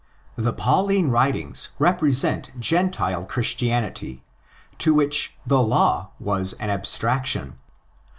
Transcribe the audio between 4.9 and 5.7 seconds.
which"' the